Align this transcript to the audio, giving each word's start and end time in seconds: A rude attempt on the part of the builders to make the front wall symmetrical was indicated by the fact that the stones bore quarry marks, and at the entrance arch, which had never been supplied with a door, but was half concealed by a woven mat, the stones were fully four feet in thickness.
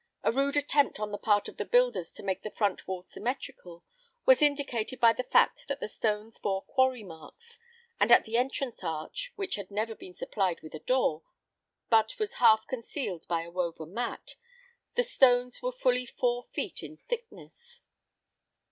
A 0.23 0.31
rude 0.31 0.57
attempt 0.57 0.99
on 0.99 1.11
the 1.11 1.17
part 1.19 1.47
of 1.47 1.57
the 1.57 1.63
builders 1.63 2.11
to 2.13 2.23
make 2.23 2.41
the 2.41 2.49
front 2.49 2.87
wall 2.87 3.03
symmetrical 3.03 3.83
was 4.25 4.41
indicated 4.41 4.99
by 4.99 5.13
the 5.13 5.21
fact 5.21 5.67
that 5.67 5.79
the 5.79 5.87
stones 5.87 6.39
bore 6.39 6.63
quarry 6.63 7.03
marks, 7.03 7.59
and 7.99 8.11
at 8.11 8.23
the 8.25 8.35
entrance 8.35 8.83
arch, 8.83 9.31
which 9.35 9.57
had 9.57 9.69
never 9.69 9.93
been 9.93 10.15
supplied 10.15 10.59
with 10.63 10.73
a 10.73 10.79
door, 10.79 11.21
but 11.91 12.17
was 12.17 12.37
half 12.41 12.65
concealed 12.65 13.27
by 13.27 13.43
a 13.43 13.51
woven 13.51 13.93
mat, 13.93 14.33
the 14.95 15.03
stones 15.03 15.61
were 15.61 15.71
fully 15.71 16.07
four 16.07 16.47
feet 16.51 16.81
in 16.81 16.97
thickness. 16.97 17.81